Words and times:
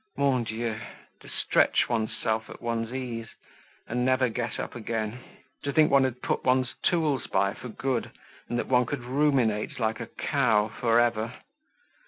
Mon 0.17 0.43
Dieu! 0.43 0.79
To 1.19 1.29
stretch 1.29 1.87
one's 1.87 2.09
self 2.17 2.49
at 2.49 2.59
one's 2.59 2.91
ease 2.91 3.27
and 3.85 4.03
never 4.03 4.29
get 4.29 4.59
up 4.59 4.73
again; 4.73 5.19
to 5.61 5.71
think 5.71 5.91
one 5.91 6.05
had 6.05 6.23
put 6.23 6.43
one's 6.43 6.73
tools 6.81 7.27
by 7.27 7.53
for 7.53 7.69
good 7.69 8.09
and 8.49 8.57
that 8.57 8.67
one 8.67 8.87
could 8.87 9.03
ruminate 9.03 9.77
like 9.79 9.99
a 9.99 10.07
cow 10.07 10.69
forever! 10.69 11.35